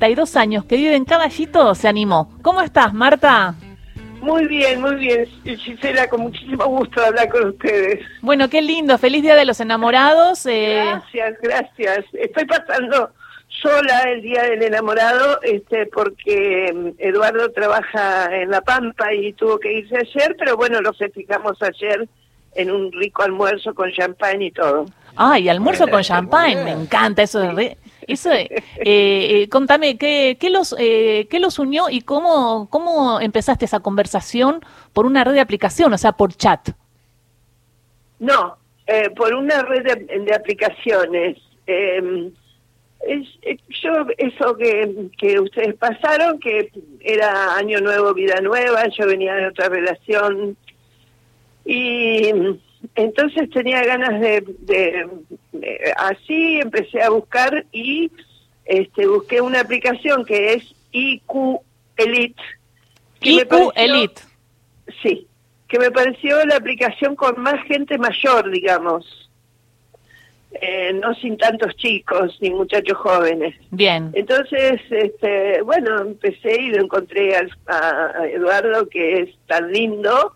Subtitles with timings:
[0.00, 2.32] 52 años, que vive en Caballito, se animó.
[2.40, 3.54] ¿Cómo estás, Marta?
[4.22, 8.00] Muy bien, muy bien, Gisela, con muchísimo gusto hablar con ustedes.
[8.22, 10.46] Bueno, qué lindo, feliz Día de los Enamorados.
[10.46, 10.82] Eh.
[10.86, 12.04] Gracias, gracias.
[12.14, 13.10] Estoy pasando
[13.48, 19.58] sola el Día del Enamorado este, porque mm, Eduardo trabaja en La Pampa y tuvo
[19.58, 22.08] que irse ayer, pero bueno, lo festejamos ayer
[22.54, 24.86] en un rico almuerzo con champán y todo.
[25.16, 27.40] Ay, almuerzo con champán, me encanta eso.
[27.40, 27.76] De
[28.12, 33.64] eso, eh, eh, contame, ¿qué, qué los, eh, ¿qué los unió y cómo, cómo empezaste
[33.64, 34.60] esa conversación
[34.92, 36.70] por una red de aplicación, o sea, por chat?
[38.18, 38.56] No,
[38.86, 41.38] eh, por una red de, aplicaciones.
[41.66, 42.32] Em,
[43.00, 43.28] es,
[43.82, 46.70] yo, eso que, que ustedes pasaron, que
[47.00, 50.56] era Año Nuevo, Vida Nueva, yo venía de otra relación
[51.64, 52.32] y
[52.94, 55.08] entonces tenía ganas de,
[55.96, 58.10] así empecé a buscar y
[58.64, 61.60] este busqué una aplicación que es IQ
[61.96, 62.42] Elite.
[63.20, 64.22] IQ Elite.
[65.02, 65.26] Sí,
[65.68, 69.30] que me pareció la aplicación con más gente mayor, digamos.
[70.52, 73.54] Eh, no sin tantos chicos ni muchachos jóvenes.
[73.70, 74.10] Bien.
[74.14, 80.34] Entonces, este, bueno, empecé y lo encontré a Eduardo, que es tan lindo,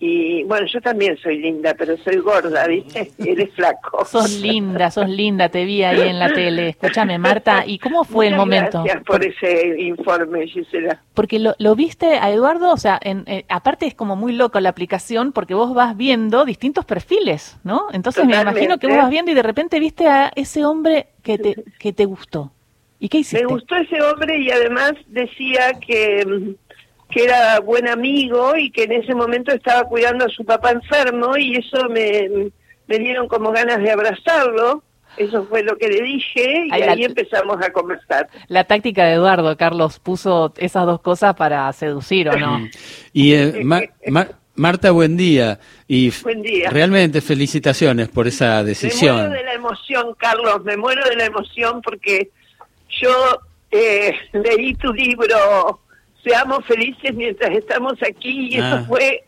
[0.00, 3.10] y bueno, yo también soy linda, pero soy gorda, ¿viste?
[3.18, 4.04] Eres flaco.
[4.04, 6.68] Sos linda, sos linda, te vi ahí en la tele.
[6.68, 8.84] Escúchame, Marta, ¿y cómo fue el momento?
[8.84, 11.02] Gracias por ese informe, Gisela.
[11.14, 14.60] Porque lo, lo viste a Eduardo, o sea, en, eh, aparte es como muy loco
[14.60, 17.86] la aplicación porque vos vas viendo distintos perfiles, ¿no?
[17.92, 21.38] Entonces me imagino que vos vas viendo y de repente viste a ese hombre que
[21.38, 22.52] te, que te gustó.
[23.00, 23.44] ¿Y qué hiciste?
[23.44, 26.67] Me gustó ese hombre y además decía que mm,
[27.10, 31.36] que era buen amigo y que en ese momento estaba cuidando a su papá enfermo
[31.36, 32.50] y eso me,
[32.86, 34.82] me dieron como ganas de abrazarlo.
[35.16, 38.28] Eso fue lo que le dije y ahí, empezamos a conversar.
[38.46, 42.68] La táctica de Eduardo, Carlos, puso esas dos cosas para seducir, ¿o no?
[43.12, 43.64] y eh,
[44.54, 45.58] Marta, buen día.
[45.86, 46.70] Y buen día.
[46.70, 49.16] realmente felicitaciones por esa decisión.
[49.16, 52.30] Me muero de la emoción, Carlos, me muero de la emoción porque
[53.00, 53.40] yo
[53.70, 55.80] eh, leí tu libro
[56.22, 58.84] seamos felices mientras estamos aquí y eso ah.
[58.86, 59.24] fue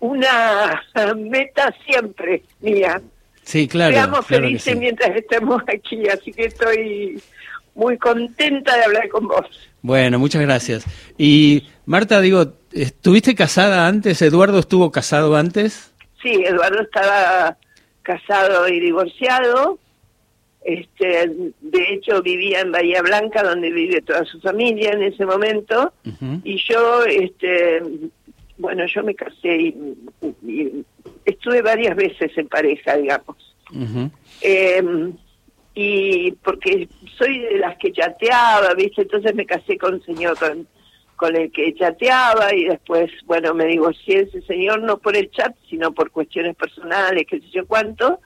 [0.00, 0.82] una
[1.16, 3.00] meta siempre mía.
[3.42, 3.94] Sí, claro.
[3.94, 7.22] Seamos felices mientras estemos aquí, así que estoy
[7.74, 9.46] muy contenta de hablar con vos.
[9.82, 10.84] Bueno, muchas gracias.
[11.18, 14.22] Y Marta, digo, ¿estuviste casada antes?
[14.22, 15.92] ¿Eduardo estuvo casado antes?
[16.22, 17.56] Sí, Eduardo estaba
[18.02, 19.78] casado y divorciado.
[20.64, 21.30] Este,
[21.60, 25.92] de hecho, vivía en Bahía Blanca, donde vive toda su familia en ese momento.
[26.42, 27.82] Y yo, este,
[28.56, 30.84] bueno, yo me casé y,
[31.26, 33.36] estuve varias veces en pareja, digamos.
[34.40, 35.12] Em,
[35.74, 36.88] y porque
[37.18, 39.02] soy de las que chateaba, ¿viste?
[39.02, 40.66] Entonces me casé con un señor con,
[41.16, 45.54] con el que chateaba y después, bueno, me divorcié ese señor no por el chat,
[45.68, 48.20] sino por cuestiones personales, qué sé yo cuánto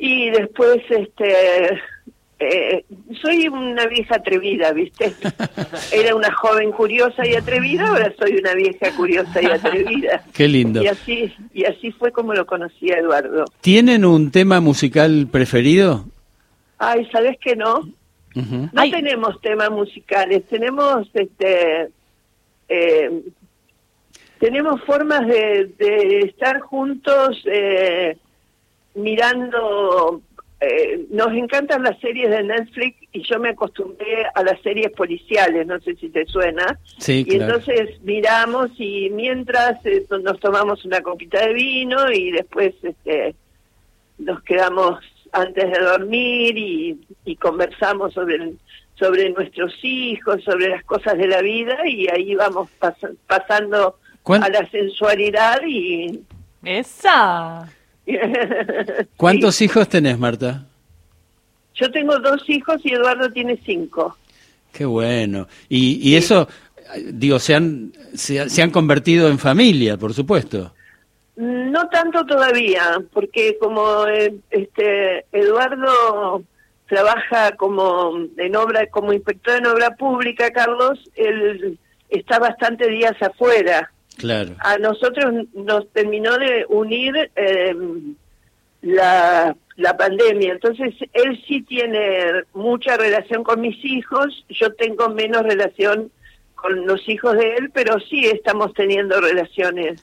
[0.00, 1.78] y después, este,
[2.38, 2.86] eh,
[3.20, 5.12] soy una vieja atrevida, ¿viste?
[5.92, 10.24] Era una joven curiosa y atrevida, ahora soy una vieja curiosa y atrevida.
[10.32, 10.82] Qué lindo.
[10.82, 13.44] Y así, y así fue como lo conocí a Eduardo.
[13.60, 16.06] ¿Tienen un tema musical preferido?
[16.78, 17.86] Ay, ¿sabes que no?
[18.34, 21.88] No tenemos temas musicales, tenemos este
[22.68, 23.22] eh,
[24.38, 28.16] tenemos formas de, de estar juntos eh,
[28.94, 30.20] mirando,
[30.60, 35.66] eh, nos encantan las series de Netflix y yo me acostumbré a las series policiales,
[35.66, 36.78] no sé si te suena.
[36.98, 42.74] Sí, y entonces miramos y mientras eh, nos tomamos una copita de vino y después
[42.82, 43.34] este,
[44.18, 44.98] nos quedamos
[45.32, 48.54] antes de dormir y, y conversamos sobre
[49.00, 52.68] sobre nuestros hijos, sobre las cosas de la vida y ahí vamos
[53.26, 53.96] pasando
[54.26, 56.20] a la sensualidad y...
[56.62, 57.66] Esa.
[59.16, 60.66] ¿Cuántos hijos tenés, Marta?
[61.74, 64.16] Yo tengo dos hijos y Eduardo tiene cinco.
[64.72, 65.48] Qué bueno.
[65.68, 66.48] Y, y eso,
[67.12, 70.72] digo, se han, se, han convertido en familia, por supuesto.
[71.36, 76.42] No tanto todavía, porque como eh, este Eduardo
[76.86, 81.78] trabaja como en obra, como inspector en obra pública, Carlos, él
[82.10, 83.90] está bastante días afuera.
[84.20, 84.54] Claro.
[84.60, 87.74] A nosotros nos terminó de unir eh,
[88.82, 90.52] la, la pandemia.
[90.52, 96.10] Entonces, él sí tiene mucha relación con mis hijos, yo tengo menos relación
[96.54, 100.02] con los hijos de él, pero sí estamos teniendo relaciones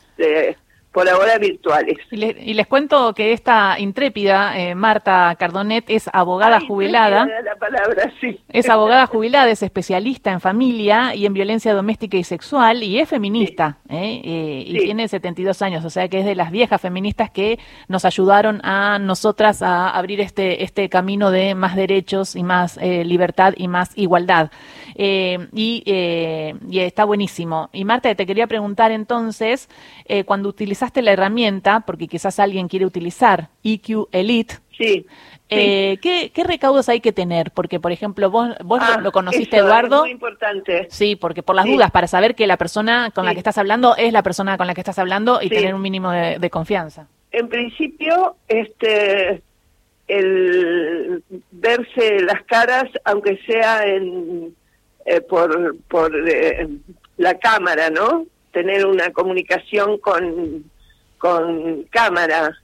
[0.97, 1.95] por ahora virtuales.
[2.09, 7.27] Y, les cuento que esta intrépida eh, Marta Cardonet es abogada jubilada.
[7.44, 8.39] La palabra, sí.
[8.49, 13.07] Es abogada jubilada, es especialista en familia y en violencia doméstica y sexual y es
[13.07, 14.21] feminista ¿eh?
[14.23, 18.03] Eh, y tiene 72 años, o sea que es de las viejas feministas que nos
[18.03, 23.67] ayudaron a nosotras a abrir este, este camino de más derechos y más libertad y
[23.67, 24.49] más igualdad.
[24.97, 25.83] Y,
[26.69, 27.69] y está buenísimo.
[27.71, 29.69] Y Marta, te quería preguntar entonces,
[30.25, 34.55] cuando utilizas la herramienta, porque quizás alguien quiere utilizar EQ Elite.
[34.77, 35.05] Sí.
[35.49, 37.51] Eh, ¿qué, recaudos hay que tener?
[37.51, 39.97] Porque, por ejemplo, vos, vos lo, ah, conociste, Eduardo.
[39.97, 40.88] Es muy importante.
[40.89, 43.95] Sí, porque por las dudas, para saber que la persona con la que estás hablando
[43.95, 47.07] es la persona con la que estás hablando y tener un mínimo de, confianza.
[47.31, 49.41] En principio, este,
[50.07, 54.55] el verse las caras, aunque sea en,
[55.07, 56.68] eh, por, por eh,
[57.18, 58.25] la cámara, ¿no?
[58.51, 60.65] Tener una comunicación con
[61.18, 62.56] con cámara.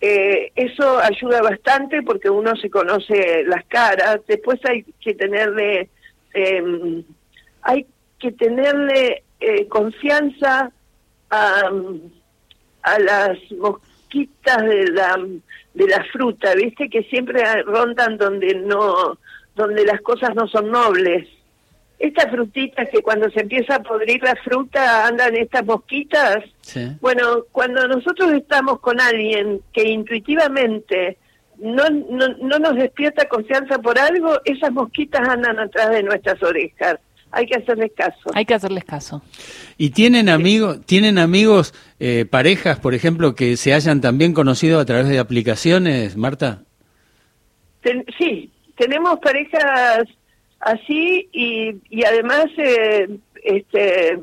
[0.00, 4.20] Eh, eso ayuda bastante porque uno se conoce las caras.
[4.26, 5.88] Después hay que tenerle,
[6.34, 7.02] em,
[7.62, 7.86] hay
[8.18, 10.70] que tenerle eh, confianza
[11.30, 11.70] a,
[12.82, 15.18] a las mosquitas de la
[15.74, 19.18] de la fruta, viste que siempre rondan donde no,
[19.54, 21.28] donde las cosas no son nobles.
[21.98, 26.44] Estas frutitas que cuando se empieza a podrir la fruta andan estas mosquitas.
[27.00, 31.16] Bueno, cuando nosotros estamos con alguien que intuitivamente
[31.58, 36.98] no, no, no nos despierta confianza por algo, esas mosquitas andan atrás de nuestras orejas.
[37.30, 38.30] Hay que hacerles caso.
[38.34, 39.22] Hay que hacerles caso.
[39.76, 44.84] ¿Y tienen amigos, tienen amigos, eh, parejas, por ejemplo, que se hayan también conocido a
[44.84, 46.62] través de aplicaciones, Marta?
[48.18, 50.08] sí, tenemos parejas
[50.60, 53.08] así y, y además eh,
[53.42, 54.18] este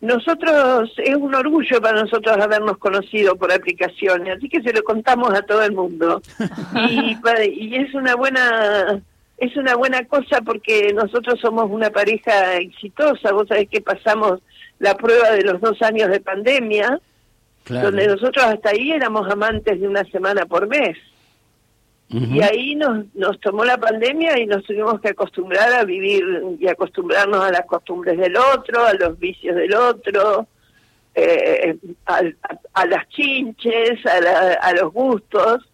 [0.00, 5.32] nosotros es un orgullo para nosotros habernos conocido por aplicaciones así que se lo contamos
[5.32, 6.22] a todo el mundo.
[6.88, 7.16] Y,
[7.50, 9.00] y es una buena
[9.38, 13.32] es una buena cosa porque nosotros somos una pareja exitosa.
[13.32, 14.40] Vos sabés que pasamos
[14.78, 17.00] la prueba de los dos años de pandemia
[17.68, 20.96] donde nosotros hasta ahí éramos amantes de una semana por mes
[22.08, 26.24] y ahí nos, nos tomó la pandemia y nos tuvimos que acostumbrar a vivir
[26.60, 30.46] y acostumbrarnos a las costumbres del otro, a los vicios del otro,
[31.14, 35.68] eh, a, las chinches, a, a los gustos,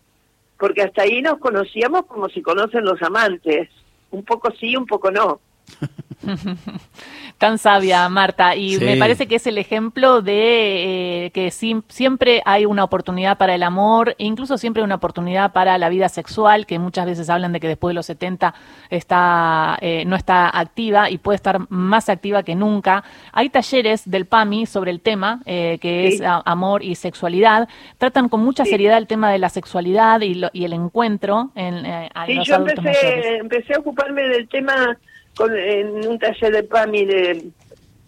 [0.58, 3.68] porque hasta ahí nos conocíamos como si conocen los amantes,
[4.10, 5.40] un poco sí, un poco no.
[7.38, 8.54] Tan sabia, Marta.
[8.56, 13.54] Y me parece que es el ejemplo de eh, que siempre hay una oportunidad para
[13.54, 17.28] el amor, e incluso siempre hay una oportunidad para la vida sexual, que muchas veces
[17.30, 18.54] hablan de que después de los 70
[18.90, 23.02] está, eh, no está activa y puede estar más activa que nunca.
[23.32, 27.68] Hay talleres del PAMI sobre el tema, eh, que es amor y sexualidad.
[27.98, 31.82] Tratan con mucha seriedad el tema de la sexualidad y, y el encuentro en,
[32.26, 34.96] sí, yo empecé, empecé a ocuparme del tema
[35.36, 37.50] con, en un taller de PAMI de,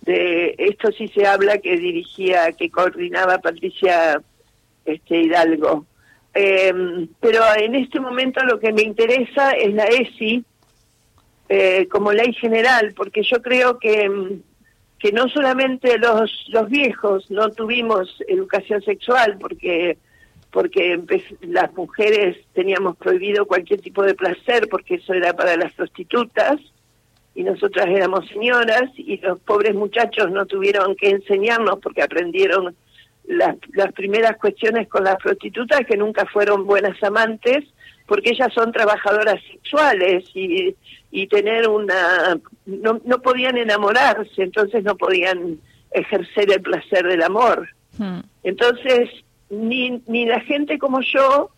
[0.02, 4.22] de esto sí se habla que dirigía, que coordinaba Patricia
[4.84, 5.86] este Hidalgo.
[6.34, 10.44] Em, pero en este momento lo que me interesa es la ESI
[11.48, 14.42] eh, como ley general, porque yo creo que, em,
[14.98, 19.96] que no solamente los, los viejos no tuvimos educación sexual, porque
[20.50, 21.00] porque
[21.40, 26.60] las mujeres teníamos prohibido cualquier tipo de placer, porque eso era para las prostitutas,
[27.34, 32.76] y nosotras éramos señoras y los pobres muchachos no tuvieron que enseñarnos porque aprendieron
[33.26, 37.64] las, las primeras cuestiones con las prostitutas que nunca fueron buenas amantes
[38.06, 40.76] porque ellas son trabajadoras sexuales y,
[41.10, 45.58] y tener una no, no podían enamorarse entonces no podían
[45.90, 48.20] ejercer el placer del amor hmm.
[48.44, 49.10] entonces
[49.50, 51.50] ni ni la gente como yo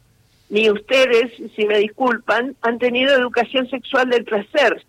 [0.48, 4.84] ni ustedes si me disculpan han tenido educación sexual del placer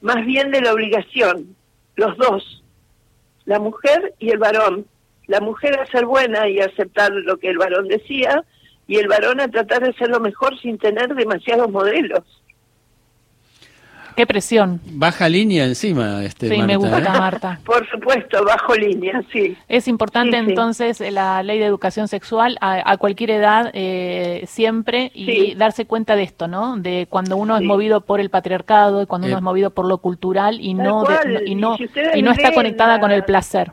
[0.00, 1.56] más bien de la obligación,
[1.96, 2.62] los dos,
[3.44, 4.86] la mujer y el varón.
[5.26, 8.44] La mujer a ser buena y aceptar lo que el varón decía,
[8.86, 12.22] y el varón a tratar de ser lo mejor sin tener demasiados modelos.
[14.16, 14.80] Qué presión.
[14.92, 17.18] Baja línea encima, este, Sí, me gusta, ¿eh?
[17.18, 17.60] Marta.
[17.66, 19.54] Por supuesto, bajo línea, sí.
[19.68, 25.84] Es importante entonces la ley de educación sexual a, cualquier edad, eh, siempre, y darse
[25.84, 26.78] cuenta de esto, ¿no?
[26.78, 29.38] De cuando uno es movido por el patriarcado, y cuando uno eh.
[29.38, 31.04] es movido por lo cultural y no,
[31.44, 31.76] y no,
[32.14, 33.70] y, no está conectada con el placer.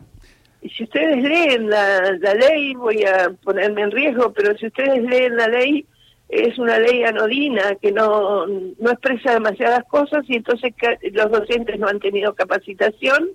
[0.62, 5.04] Y si ustedes leen la, la ley, voy a ponerme en riesgo, pero si ustedes
[5.04, 5.86] leen la ley,
[6.34, 10.74] es una ley anodina que no, no expresa demasiadas cosas y entonces
[11.12, 13.30] los docentes no han tenido capacitación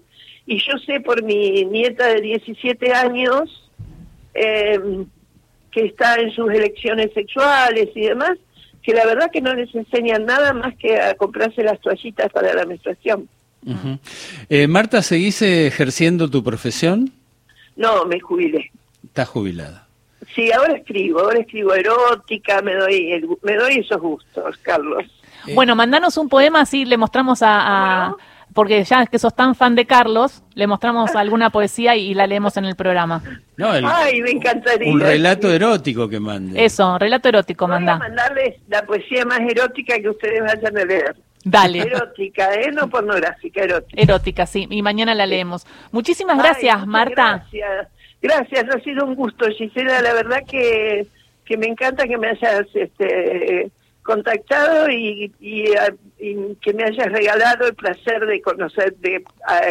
[0.46, 3.70] y yo sé por mi nieta de 17 años
[4.34, 4.80] eh,
[5.70, 8.32] que está en sus elecciones sexuales y demás,
[8.82, 12.54] que la verdad que no les enseñan nada más que a comprarse las toallitas para
[12.54, 13.28] la menstruación.
[14.48, 17.12] eh, Marta, ¿seguís ejerciendo tu profesión?
[17.76, 18.70] No, me jubilé.
[19.04, 19.88] Estás jubilada.
[20.34, 25.04] Sí, ahora escribo, ahora escribo erótica, me doy el, me doy esos gustos, Carlos.
[25.46, 25.54] Eh.
[25.54, 28.16] Bueno, mandanos un poema así le mostramos a, a
[28.54, 32.56] porque ya que sos tan fan de Carlos, le mostramos alguna poesía y, la leemos
[32.56, 33.22] en el programa.
[33.56, 34.92] No, el, Ay, me encantaría.
[34.92, 36.64] Un relato erótico que mande.
[36.64, 37.94] Eso, relato erótico, Voy manda.
[37.94, 41.16] a mandarles la poesía más erótica que ustedes vayan a leer.
[41.44, 41.80] Dale.
[41.80, 42.72] Erótica, ¿eh?
[42.72, 44.02] No pornográfica, erótica.
[44.02, 44.66] Erótica, sí.
[44.70, 45.66] Y mañana la leemos.
[45.92, 47.44] Muchísimas gracias, Marta.
[47.50, 47.88] Gracias.
[48.20, 50.02] Gracias, ha sido un gusto, Gisela.
[50.02, 51.06] La verdad que,
[51.44, 53.70] que me encanta que me hayas este,
[54.02, 55.64] contactado y, y,
[56.18, 59.22] y, que me hayas regalado el placer de conocer, de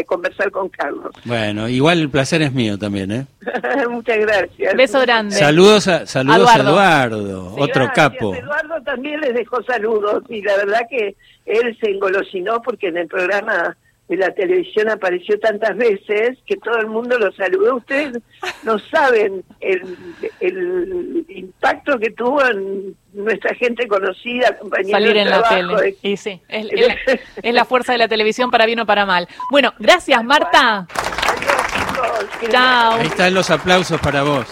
[0.06, 1.12] conversar con Carlos.
[1.26, 3.26] Bueno, igual el placer es mío también, ¿eh?
[3.90, 4.76] Muchas gracias.
[4.76, 5.36] Beso grande.
[5.36, 8.10] Saludos a, saludos a Eduardo, Sí, otro gracias.
[8.12, 8.36] capo.
[8.36, 11.16] Eduardo también les dejó saludos y la verdad que
[11.48, 13.76] él se engolosinó porque en el programa
[14.08, 17.76] de la televisión apareció tantas veces que todo el mundo lo saludó.
[17.76, 18.18] Ustedes
[18.64, 19.98] no saben el,
[20.40, 25.96] el impacto que tuvo en nuestra gente conocida, compañeros Salir de en la tele.
[26.02, 26.96] Y sí, es, es la,
[27.44, 29.28] es la fuerza de la televisión para bien o para mal.
[29.52, 30.88] Bueno, gracias, Marta.
[30.88, 32.40] Adiós, chicos.
[32.40, 32.94] Que- Chao.
[32.94, 34.48] Ahí están los aplausos para vos.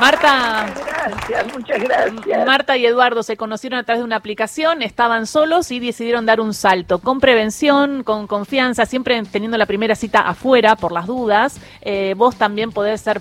[0.00, 0.66] Marta.
[0.74, 2.46] Gracias, muchas gracias.
[2.46, 6.40] Marta y Eduardo se conocieron a través de una aplicación, estaban solos y decidieron dar
[6.40, 11.60] un salto, con prevención, con confianza, siempre teniendo la primera cita afuera por las dudas.
[11.82, 13.18] Eh, vos también podés ser